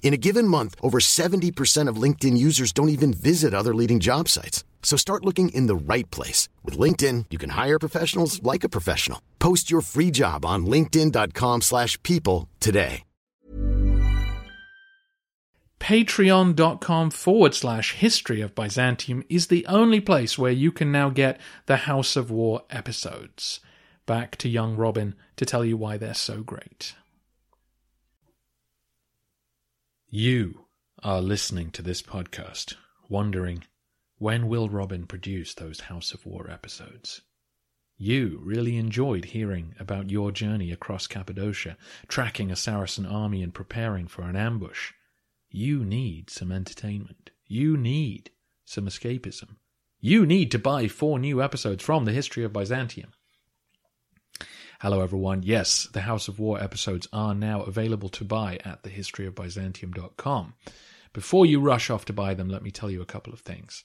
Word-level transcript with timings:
In 0.00 0.14
a 0.14 0.16
given 0.16 0.48
month, 0.48 0.74
over 0.80 0.98
70% 1.00 1.86
of 1.86 2.02
LinkedIn 2.02 2.38
users 2.38 2.72
don't 2.72 2.88
even 2.88 3.12
visit 3.12 3.52
other 3.52 3.74
leading 3.74 4.00
job 4.00 4.28
sites. 4.28 4.64
So 4.82 4.96
start 4.96 5.26
looking 5.26 5.50
in 5.50 5.66
the 5.66 5.76
right 5.76 6.10
place. 6.10 6.48
With 6.64 6.78
LinkedIn, 6.78 7.26
you 7.28 7.36
can 7.36 7.50
hire 7.50 7.78
professionals 7.78 8.42
like 8.42 8.64
a 8.64 8.70
professional. 8.70 9.20
Post 9.38 9.70
your 9.70 9.82
free 9.82 10.10
job 10.10 10.46
on 10.46 10.64
linkedin.com 10.64 11.60
slash 11.60 12.02
people 12.02 12.48
today. 12.58 13.02
Patreon.com 15.80 17.10
forward 17.10 17.54
slash 17.54 17.94
history 17.94 18.40
of 18.40 18.54
Byzantium 18.54 19.22
is 19.28 19.46
the 19.46 19.64
only 19.66 20.00
place 20.00 20.36
where 20.36 20.52
you 20.52 20.72
can 20.72 20.90
now 20.90 21.08
get 21.08 21.40
the 21.66 21.76
House 21.76 22.16
of 22.16 22.30
War 22.30 22.62
episodes. 22.68 23.60
Back 24.04 24.36
to 24.38 24.48
young 24.48 24.76
Robin 24.76 25.14
to 25.36 25.46
tell 25.46 25.64
you 25.64 25.76
why 25.76 25.96
they're 25.96 26.14
so 26.14 26.42
great. 26.42 26.94
You 30.10 30.64
are 31.02 31.20
listening 31.20 31.70
to 31.72 31.82
this 31.82 32.00
podcast, 32.00 32.76
wondering 33.10 33.64
when 34.16 34.48
will 34.48 34.70
Robin 34.70 35.06
produce 35.06 35.52
those 35.52 35.80
House 35.80 36.14
of 36.14 36.24
War 36.24 36.50
episodes? 36.50 37.20
You 37.98 38.40
really 38.42 38.78
enjoyed 38.78 39.26
hearing 39.26 39.74
about 39.78 40.08
your 40.08 40.32
journey 40.32 40.72
across 40.72 41.06
Cappadocia, 41.06 41.76
tracking 42.08 42.50
a 42.50 42.56
Saracen 42.56 43.04
army 43.04 43.42
and 43.42 43.52
preparing 43.52 44.08
for 44.08 44.22
an 44.22 44.34
ambush. 44.34 44.94
You 45.50 45.84
need 45.84 46.30
some 46.30 46.52
entertainment. 46.52 47.30
You 47.46 47.76
need 47.76 48.30
some 48.64 48.86
escapism. 48.86 49.56
You 50.00 50.24
need 50.24 50.50
to 50.52 50.58
buy 50.58 50.88
four 50.88 51.18
new 51.18 51.42
episodes 51.42 51.84
from 51.84 52.06
the 52.06 52.12
History 52.12 52.44
of 52.44 52.54
Byzantium. 52.54 53.12
Hello, 54.80 55.00
everyone. 55.00 55.42
Yes, 55.42 55.88
the 55.92 56.02
House 56.02 56.28
of 56.28 56.38
War 56.38 56.62
episodes 56.62 57.08
are 57.12 57.34
now 57.34 57.62
available 57.62 58.08
to 58.10 58.22
buy 58.22 58.60
at 58.64 58.84
thehistoryofbyzantium.com. 58.84 60.54
Before 61.12 61.44
you 61.44 61.58
rush 61.58 61.90
off 61.90 62.04
to 62.04 62.12
buy 62.12 62.34
them, 62.34 62.48
let 62.48 62.62
me 62.62 62.70
tell 62.70 62.88
you 62.88 63.02
a 63.02 63.04
couple 63.04 63.32
of 63.32 63.40
things. 63.40 63.82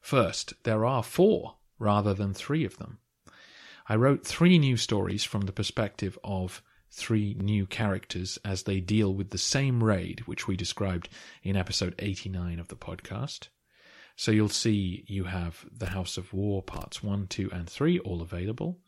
First, 0.00 0.54
there 0.64 0.84
are 0.84 1.04
four 1.04 1.58
rather 1.78 2.12
than 2.12 2.34
three 2.34 2.64
of 2.64 2.76
them. 2.78 2.98
I 3.88 3.94
wrote 3.94 4.26
three 4.26 4.58
new 4.58 4.76
stories 4.76 5.22
from 5.22 5.42
the 5.42 5.52
perspective 5.52 6.18
of 6.24 6.60
three 6.90 7.36
new 7.38 7.64
characters 7.64 8.36
as 8.44 8.64
they 8.64 8.80
deal 8.80 9.14
with 9.14 9.30
the 9.30 9.38
same 9.38 9.84
raid 9.84 10.22
which 10.26 10.48
we 10.48 10.56
described 10.56 11.08
in 11.44 11.56
episode 11.56 11.94
89 12.00 12.58
of 12.58 12.66
the 12.66 12.74
podcast. 12.74 13.46
So 14.16 14.32
you'll 14.32 14.48
see 14.48 15.04
you 15.06 15.22
have 15.22 15.64
the 15.70 15.90
House 15.90 16.16
of 16.16 16.32
War 16.32 16.64
parts 16.64 17.00
1, 17.00 17.28
2, 17.28 17.50
and 17.52 17.70
3 17.70 18.00
all 18.00 18.20
available. 18.20 18.80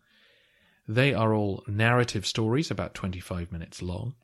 They 0.86 1.14
are 1.14 1.32
all 1.32 1.64
narrative 1.66 2.26
stories, 2.26 2.70
about 2.70 2.94
25 2.94 3.50
minutes 3.50 3.80
long. 3.80 4.14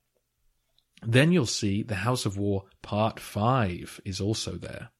Then 1.02 1.32
you'll 1.32 1.46
see 1.46 1.82
the 1.82 1.96
House 1.96 2.26
of 2.26 2.36
War 2.36 2.64
Part 2.82 3.18
5 3.18 4.00
is 4.04 4.20
also 4.20 4.52
there. 4.56 4.90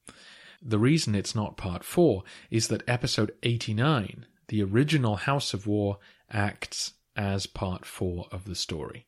The 0.61 0.79
reason 0.79 1.13
it's 1.13 1.35
not 1.35 1.57
Part 1.57 1.83
4 1.83 2.23
is 2.49 2.67
that 2.69 2.87
episode 2.87 3.33
89, 3.43 4.25
the 4.47 4.63
original 4.63 5.15
House 5.15 5.53
of 5.53 5.67
War, 5.67 5.99
acts 6.31 6.93
as 7.15 7.45
Part 7.45 7.85
4 7.85 8.27
of 8.31 8.45
the 8.45 8.55
story. 8.55 9.07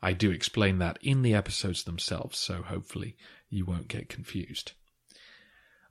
I 0.00 0.12
do 0.12 0.30
explain 0.30 0.78
that 0.78 0.98
in 1.00 1.22
the 1.22 1.34
episodes 1.34 1.84
themselves, 1.84 2.38
so 2.38 2.62
hopefully 2.62 3.16
you 3.48 3.64
won't 3.64 3.88
get 3.88 4.08
confused. 4.08 4.72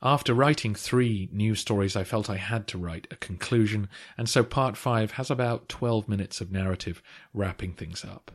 After 0.03 0.33
writing 0.33 0.73
three 0.73 1.29
news 1.31 1.59
stories, 1.59 1.95
I 1.95 2.03
felt 2.03 2.29
I 2.29 2.37
had 2.37 2.67
to 2.69 2.77
write 2.79 3.07
a 3.11 3.15
conclusion, 3.17 3.87
and 4.17 4.27
so 4.27 4.43
part 4.43 4.75
five 4.75 5.11
has 5.11 5.29
about 5.29 5.69
12 5.69 6.09
minutes 6.09 6.41
of 6.41 6.51
narrative 6.51 7.03
wrapping 7.33 7.73
things 7.73 8.03
up. 8.03 8.31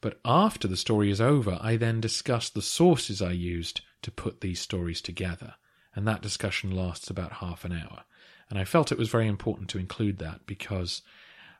But 0.00 0.18
after 0.24 0.66
the 0.66 0.76
story 0.76 1.10
is 1.10 1.20
over, 1.20 1.58
I 1.60 1.76
then 1.76 2.00
discuss 2.00 2.48
the 2.48 2.62
sources 2.62 3.20
I 3.20 3.32
used 3.32 3.82
to 4.00 4.10
put 4.10 4.40
these 4.40 4.60
stories 4.60 5.02
together, 5.02 5.54
and 5.94 6.08
that 6.08 6.22
discussion 6.22 6.70
lasts 6.70 7.10
about 7.10 7.34
half 7.34 7.66
an 7.66 7.72
hour. 7.72 8.04
And 8.48 8.58
I 8.58 8.64
felt 8.64 8.90
it 8.90 8.98
was 8.98 9.10
very 9.10 9.28
important 9.28 9.68
to 9.70 9.78
include 9.78 10.18
that 10.18 10.46
because 10.46 11.02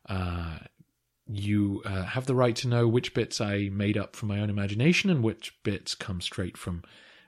uh, 0.08 0.58
you 1.26 1.82
uh, 1.84 2.04
have 2.04 2.24
the 2.24 2.34
right 2.34 2.56
to 2.56 2.68
know 2.68 2.88
which 2.88 3.14
bits 3.14 3.42
I 3.42 3.68
made 3.70 3.98
up 3.98 4.16
from 4.16 4.28
my 4.28 4.40
own 4.40 4.50
imagination 4.50 5.10
and 5.10 5.22
which 5.22 5.54
bits 5.62 5.94
come 5.94 6.20
straight 6.22 6.56
from 6.56 6.82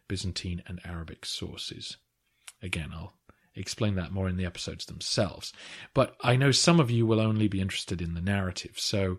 Byzantine 0.08 0.62
and 0.66 0.80
Arabic 0.84 1.24
sources. 1.24 1.96
Again, 2.62 2.90
I'll 2.92 3.14
explain 3.54 3.94
that 3.96 4.12
more 4.12 4.28
in 4.28 4.36
the 4.36 4.46
episodes 4.46 4.86
themselves. 4.86 5.52
But 5.92 6.16
I 6.20 6.36
know 6.36 6.50
some 6.50 6.80
of 6.80 6.90
you 6.90 7.06
will 7.06 7.20
only 7.20 7.48
be 7.48 7.60
interested 7.60 8.02
in 8.02 8.14
the 8.14 8.20
narrative. 8.20 8.74
So, 8.78 9.18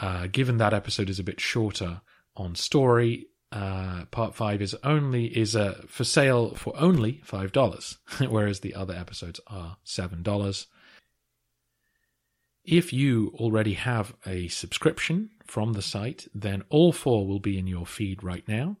uh, 0.00 0.26
given 0.26 0.56
that 0.56 0.74
episode 0.74 1.10
is 1.10 1.18
a 1.18 1.24
bit 1.24 1.40
shorter 1.40 2.00
on 2.36 2.54
story, 2.54 3.26
uh, 3.52 4.06
part 4.06 4.34
five 4.34 4.62
is 4.62 4.74
only 4.82 5.26
is 5.26 5.54
uh, 5.54 5.82
for 5.86 6.04
sale 6.04 6.54
for 6.54 6.72
only 6.76 7.20
five 7.24 7.52
dollars, 7.52 7.98
whereas 8.28 8.60
the 8.60 8.74
other 8.74 8.94
episodes 8.94 9.40
are 9.46 9.76
seven 9.84 10.22
dollars. 10.22 10.66
If 12.64 12.92
you 12.92 13.32
already 13.34 13.74
have 13.74 14.14
a 14.24 14.48
subscription 14.48 15.30
from 15.46 15.72
the 15.72 15.82
site, 15.82 16.28
then 16.32 16.62
all 16.70 16.92
four 16.92 17.26
will 17.26 17.40
be 17.40 17.58
in 17.58 17.66
your 17.66 17.86
feed 17.86 18.22
right 18.22 18.46
now. 18.46 18.78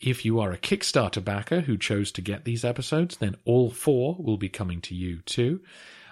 If 0.00 0.24
you 0.24 0.40
are 0.40 0.52
a 0.52 0.58
Kickstarter 0.58 1.24
backer 1.24 1.62
who 1.62 1.78
chose 1.78 2.12
to 2.12 2.20
get 2.20 2.44
these 2.44 2.64
episodes, 2.64 3.16
then 3.16 3.36
all 3.44 3.70
four 3.70 4.16
will 4.18 4.36
be 4.36 4.48
coming 4.48 4.80
to 4.82 4.94
you 4.94 5.20
too. 5.22 5.60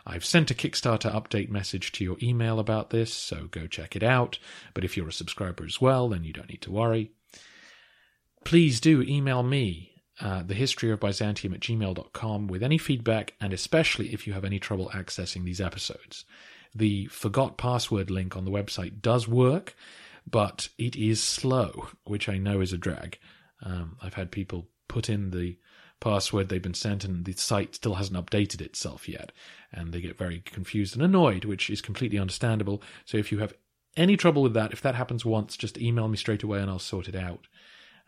I've 0.06 0.24
sent 0.24 0.50
a 0.50 0.54
Kickstarter 0.54 1.12
update 1.12 1.50
message 1.50 1.92
to 1.92 2.04
your 2.04 2.16
email 2.22 2.58
about 2.58 2.90
this, 2.90 3.12
so 3.12 3.46
go 3.50 3.66
check 3.66 3.96
it 3.96 4.02
out. 4.02 4.38
But 4.74 4.84
if 4.84 4.96
you're 4.96 5.08
a 5.08 5.12
subscriber 5.12 5.64
as 5.64 5.80
well, 5.80 6.08
then 6.08 6.24
you 6.24 6.32
don't 6.32 6.48
need 6.48 6.62
to 6.62 6.70
worry. 6.70 7.12
Please 8.44 8.80
do 8.80 9.02
email 9.02 9.42
me, 9.42 10.02
uh, 10.20 10.42
thehistoryofbyzantium 10.42 11.54
at 11.54 11.60
gmail.com, 11.60 12.46
with 12.46 12.62
any 12.62 12.76
feedback, 12.76 13.34
and 13.40 13.52
especially 13.52 14.12
if 14.12 14.26
you 14.26 14.34
have 14.34 14.44
any 14.44 14.58
trouble 14.58 14.90
accessing 14.94 15.44
these 15.44 15.60
episodes. 15.60 16.24
The 16.74 17.06
forgot 17.06 17.56
password 17.56 18.10
link 18.10 18.36
on 18.36 18.44
the 18.44 18.50
website 18.50 19.00
does 19.00 19.26
work, 19.26 19.74
but 20.30 20.68
it 20.76 20.96
is 20.96 21.22
slow, 21.22 21.88
which 22.04 22.28
I 22.28 22.36
know 22.36 22.60
is 22.60 22.72
a 22.72 22.78
drag. 22.78 23.18
Um, 23.64 23.96
I've 24.02 24.14
had 24.14 24.30
people 24.30 24.68
put 24.88 25.08
in 25.08 25.30
the 25.30 25.56
password 26.00 26.48
they've 26.48 26.60
been 26.60 26.74
sent 26.74 27.04
and 27.04 27.24
the 27.24 27.32
site 27.32 27.74
still 27.74 27.94
hasn't 27.94 28.18
updated 28.18 28.60
itself 28.60 29.08
yet. 29.08 29.32
And 29.72 29.92
they 29.92 30.00
get 30.00 30.18
very 30.18 30.40
confused 30.40 30.94
and 30.94 31.02
annoyed, 31.02 31.44
which 31.44 31.70
is 31.70 31.80
completely 31.80 32.18
understandable. 32.18 32.82
So 33.04 33.16
if 33.16 33.32
you 33.32 33.38
have 33.38 33.54
any 33.96 34.16
trouble 34.16 34.42
with 34.42 34.54
that, 34.54 34.72
if 34.72 34.82
that 34.82 34.94
happens 34.94 35.24
once, 35.24 35.56
just 35.56 35.78
email 35.78 36.08
me 36.08 36.16
straight 36.16 36.42
away 36.42 36.60
and 36.60 36.70
I'll 36.70 36.78
sort 36.78 37.08
it 37.08 37.16
out. 37.16 37.46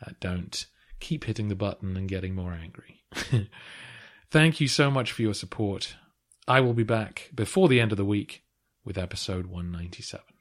Uh, 0.04 0.12
don't 0.20 0.66
keep 1.00 1.24
hitting 1.24 1.48
the 1.48 1.54
button 1.54 1.96
and 1.96 2.08
getting 2.08 2.34
more 2.34 2.52
angry. 2.52 3.02
Thank 4.30 4.60
you 4.60 4.68
so 4.68 4.90
much 4.90 5.12
for 5.12 5.22
your 5.22 5.34
support. 5.34 5.96
I 6.48 6.60
will 6.60 6.74
be 6.74 6.82
back 6.82 7.30
before 7.34 7.68
the 7.68 7.80
end 7.80 7.92
of 7.92 7.98
the 7.98 8.04
week 8.04 8.44
with 8.84 8.98
episode 8.98 9.46
197. 9.46 10.35